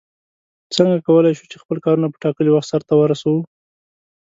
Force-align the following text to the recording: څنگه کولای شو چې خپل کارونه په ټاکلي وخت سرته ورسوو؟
څنگه 0.73 0.97
کولای 1.07 1.33
شو 1.37 1.45
چې 1.51 1.57
خپل 1.63 1.77
کارونه 1.85 2.07
په 2.09 2.17
ټاکلي 2.23 2.51
وخت 2.51 2.67
سرته 2.73 2.93
ورسوو؟ 2.97 3.39